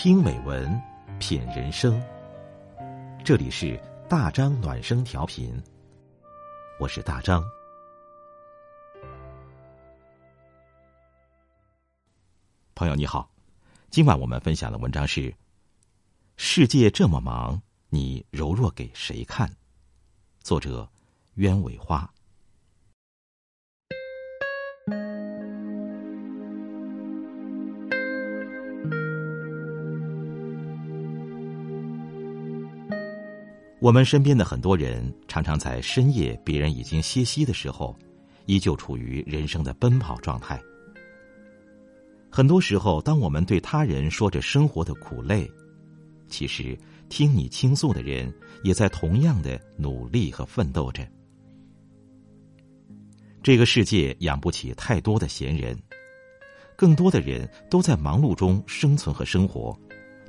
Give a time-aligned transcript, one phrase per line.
[0.00, 0.80] 听美文，
[1.18, 2.00] 品人生。
[3.24, 3.76] 这里是
[4.08, 5.60] 大张暖声调频，
[6.78, 7.42] 我是大张。
[12.76, 13.28] 朋友你好，
[13.90, 15.34] 今晚我们分享的文章是：
[16.36, 19.52] 世界这么忙，你柔弱给谁看？
[20.38, 20.88] 作者：
[21.34, 22.08] 鸢尾花。
[33.80, 37.96] 我们身边的很多人，常常在深夜别人已经歇息的时候，
[38.46, 40.60] 依旧处于人生的奔跑状态。
[42.28, 45.48] 很多时候，当我们对他人说着生活的苦累，
[46.26, 46.76] 其实
[47.08, 51.06] 听你倾诉的人，也在同样的努力和奋斗着。
[53.44, 55.80] 这个世界养不起太多的闲人，
[56.76, 59.78] 更多的人都在忙碌中生存和生活。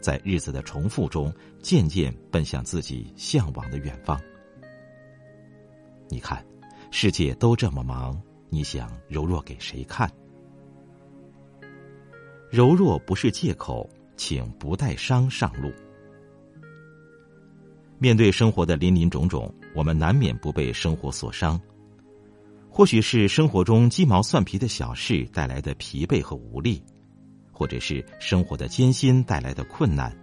[0.02, 4.19] 在日子的重复中，渐渐奔向自己向往的远方。
[6.08, 6.44] 你看，
[6.92, 10.09] 世界都这么忙，你想柔弱给谁看？
[12.50, 15.72] 柔弱不是借口，请不带伤上路。
[18.00, 21.59] 面对生活的林林种种，我们难免不被生活所伤。
[22.70, 26.81] 或许是生活中鸡毛蒜皮的小事带来的疲惫和无力。
[27.59, 30.15] 或者是生活的艰辛带来的困难，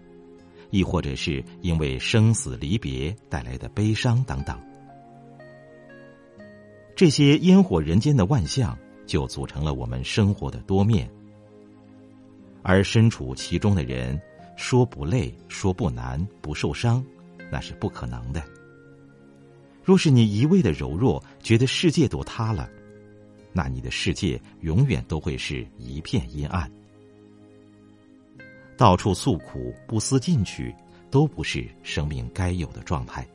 [0.71, 4.59] 亦或者是因为生死离别带来的悲伤等等，
[6.97, 8.75] 这些烟火人间的万象，
[9.07, 11.11] 就组成了我们生活的多面。
[12.63, 14.19] 而身处其中的人，
[14.57, 17.05] 说不累，说不难，不受伤，
[17.53, 18.43] 那是不可能的。
[19.85, 22.67] 若是你一味的柔弱，觉得世界都塌了，
[23.53, 26.73] 那你的世界永远都会是一片阴暗。
[28.77, 30.75] 到处诉苦，不思进取，
[31.11, 33.27] 都不是生命该有的状态。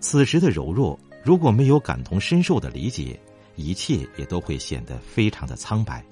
[0.00, 3.20] 此时的柔弱，如果没有感同身受的理解，
[3.56, 6.02] 一切也都会显得非常的苍白。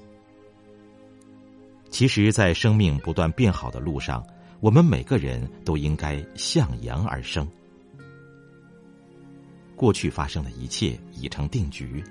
[1.88, 4.22] 其实，在生命不断变好的路上，
[4.60, 7.48] 我们每个人都应该向阳而生。
[9.76, 12.02] 过去发生的一切已成定局。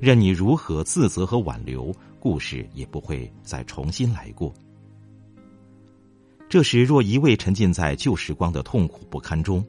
[0.00, 4.52] 任你如何自责和挽留，故事也不会再重新来过。
[6.48, 9.66] 这时，若一味沉浸在旧时光的痛苦不堪中，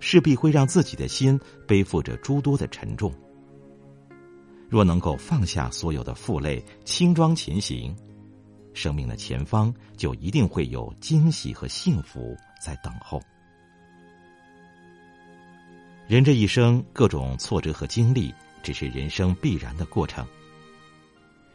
[0.00, 3.12] 势必会让自己的心背负着诸多的沉重。
[4.68, 7.94] 若能够放下所有的负累，轻装前行，
[8.72, 13.20] 生命的前方就一定会有惊喜和幸福在等候。
[16.08, 18.32] 人这一生，各种挫折和经历。
[18.66, 20.26] 只是人生必然的过程。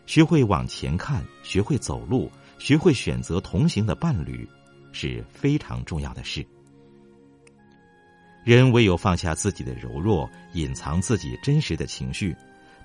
[0.05, 4.47] 学会往前看，学会走路，学会选择同行的伴侣，
[4.93, 6.45] 是非常重要的事。
[8.45, 12.33] 人唯有放下自己的柔弱，隐藏自己真实的情绪，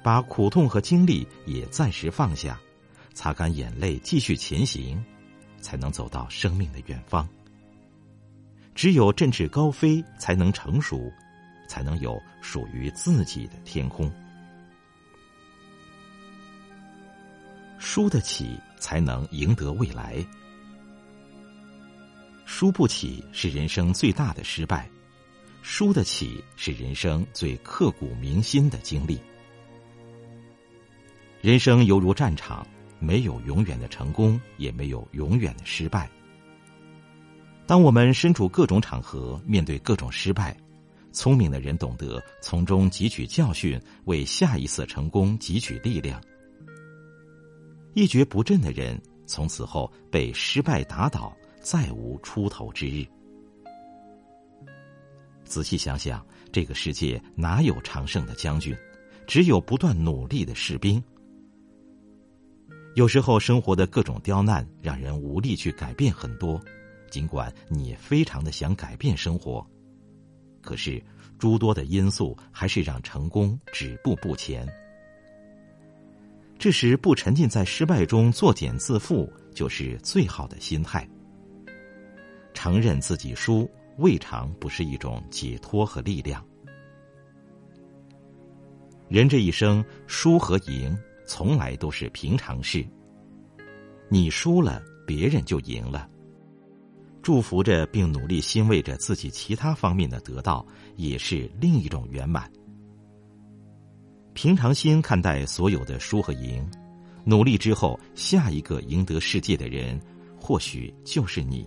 [0.03, 2.59] 把苦痛和经历也暂时放下，
[3.15, 5.01] 擦干眼泪，继续前行，
[5.61, 7.29] 才能走到生命的远方。
[8.75, 11.13] 只有振翅高飞，才能成熟。
[11.67, 14.11] 才能有属于自己的天空。
[17.79, 20.25] 输得起，才能赢得未来。
[22.45, 24.89] 输不起是人生最大的失败，
[25.63, 29.21] 输得起是人生最刻骨铭心的经历。
[31.43, 32.67] 人生犹如战场，
[32.99, 36.11] 没有永远的成功，也没有永远的失败。
[37.67, 40.57] 当我们身处各种场合，面对各种失败。
[41.17, 46.23] 聪明的人懂得从中汲取教训，为下一次成功汲取力量。
[47.95, 53.07] 一蹶不振的人，从此后被失败打倒，再无出头之日。
[55.47, 58.77] 仔细想想，这个世界哪有常胜的将军？
[59.27, 61.03] 只有不断努力的士兵。
[62.95, 66.61] 有时候，生活的各种刁难让人无力去改变很多，
[67.11, 69.67] 尽管你非常的想改变生活。
[70.67, 71.01] 可是，
[71.39, 74.67] 诸多的因素还是让成功止步不前。
[76.59, 81.09] 这时，不沉浸在失败中作茧自缚，就是最好的心态。
[82.53, 86.45] 承认自己输，未尝不是一种解脱和力量。
[89.09, 90.99] 人这一生，输和赢
[91.29, 92.85] 从来都是平常事。
[94.09, 96.11] 你输了，别人就赢了。
[97.27, 100.65] 祝福着并努力欣慰着自己其他方面的得到，
[100.95, 102.49] 也是另一种圆满。
[104.33, 106.65] 平常心看待所有的输和赢，
[107.25, 110.01] 努力之后，下一个赢得世界的人，
[110.41, 111.67] 或许就是你。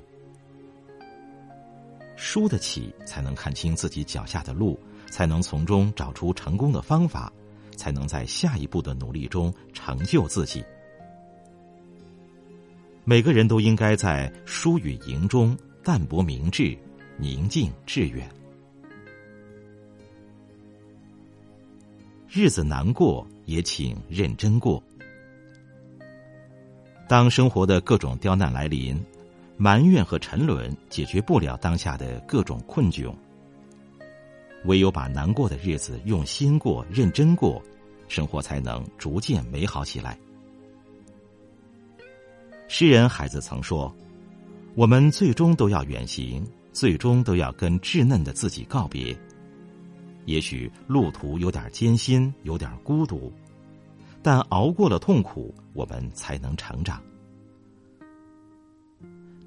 [2.16, 4.80] 输得起，才能看清自己脚下的路，
[5.12, 7.30] 才能从中找出成功的方法，
[7.76, 10.64] 才能在下一步的努力中成就自己。
[13.04, 16.78] 每个人都应该在输与赢中淡泊明志，
[17.18, 18.30] 宁静致远。
[22.30, 24.82] 日子难过，也请认真过。
[27.08, 28.96] 当生活的各种刁难来临，
[29.58, 33.12] 埋怨和沉沦解决不了当下的各种困窘。
[34.66, 37.60] 唯有把难过的日子用心过、认真过，
[38.08, 40.16] 生活才能逐渐美好起来。
[42.72, 43.94] 诗人海子曾说
[44.78, 49.18] ：“我们最终都要远行，最终都要跟稚嫩的自己告别。
[50.26, 53.34] 也许路途有点艰辛，有点孤独。”
[54.22, 57.02] 但熬过了痛苦，我们才能成长。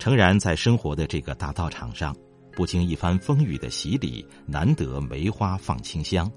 [0.01, 2.17] 诚然，在生活的这个大道场上，
[2.51, 6.29] 不经一番风雨的洗礼，难得梅花放清香。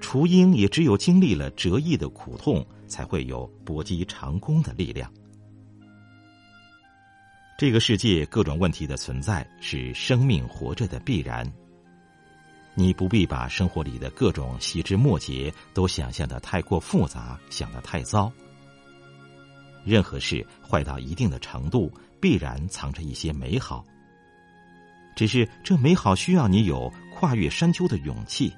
[0.00, 5.12] 雏鹰也只有经历了折翼的苦痛，才会有搏击长弓的力量。
[7.58, 11.50] 这个世界各种问题的存在，是生命活着的必然。
[12.74, 18.32] 你不必把生活里的各种细枝末节都想象的太过复杂，想的太糟。
[19.84, 23.84] 任何事坏到一定的程度，必然藏着一些美好。
[25.14, 28.52] 只是这美好需要你有跨越山丘的勇气。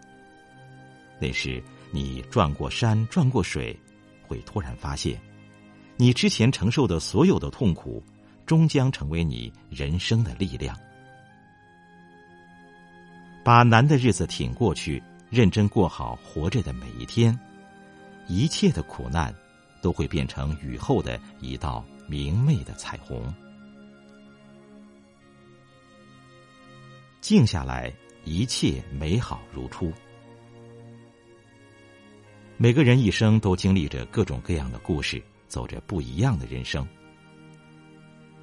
[1.21, 3.77] 那时你转过山，转过水，
[4.23, 5.21] 会突然发现，
[5.97, 8.01] 你之前承受的所有的痛苦，
[8.47, 10.77] 终将成为你人生的力量。
[13.45, 17.39] 把难的日子挺过去，认真过好活着的每一天，
[18.27, 19.35] 一切的苦难
[19.83, 23.33] 都会变成雨后的一道明媚的彩虹。
[27.21, 27.93] 静下来，
[28.25, 29.93] 一切美好如初。
[32.57, 36.87] 每个人一生都经历着各种各样的故事，走着不一样的人生。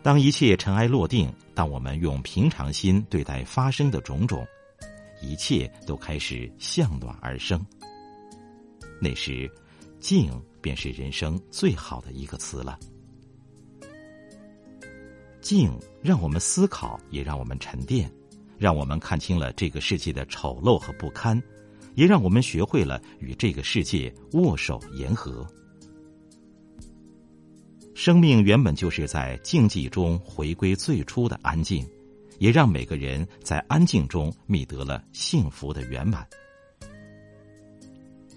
[0.03, 4.45] 当一切尘埃落定，当我们用平常心对待发生的种种。
[5.21, 7.63] 一切都开始向暖而生。
[9.00, 9.48] 那时，
[10.00, 12.80] 静便是人生最好的一个词了。
[15.42, 15.71] 静
[16.01, 18.12] 让我们思考，也让我们沉淀，
[18.57, 21.39] 让我们看清了这个世界的丑陋和不堪，
[21.94, 25.45] 也让我们学会了与这个世界握手言和。
[28.03, 31.88] 生命原本就是在静寂中回归最初的安静。
[32.39, 36.27] 也让每个人在安静中觅得了幸福的圆满。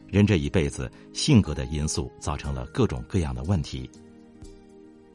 [0.06, 3.88] 人这一辈子，性格的因素造成了各种各样的问题。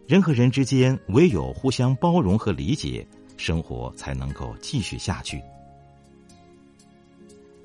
[0.08, 3.08] 人和人之间唯有互相包容和理解，
[3.38, 5.40] 生活才能够继续下去。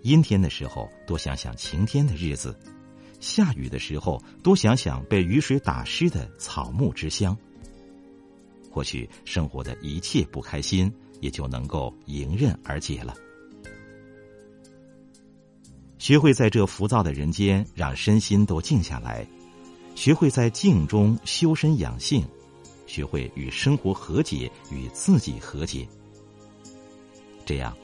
[0.03, 2.55] 阴天的时候，多想想晴天的日子；
[3.25, 7.37] 下雨的时候，多想想被雨水打湿的草木之香。
[8.71, 10.93] 或许生活的一切不开心。
[11.21, 13.15] 也就能够迎刃而解了。
[15.97, 19.27] 学会在这浮躁的人间，让身心都静下来；
[19.95, 22.25] 学会在静中修身养性；
[22.87, 25.89] 学会与生活和解，与自己和解。
[27.47, 27.75] 这样，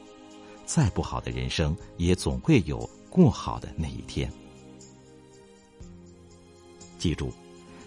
[0.66, 4.30] 再不好的人生，也总会有过好的那一天。
[7.00, 7.32] 记住，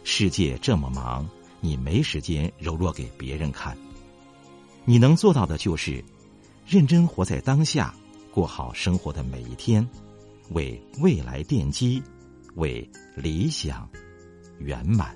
[0.04, 1.30] 世界这么忙，
[1.62, 3.78] 你没时间柔弱给别人看。
[4.86, 6.04] 你能做到的就是，
[6.66, 7.94] 认真活在当下，
[8.32, 9.88] 过好生活的每一天，
[10.50, 12.02] 为未来奠基，
[12.56, 13.88] 为理想
[14.58, 15.16] 圆满。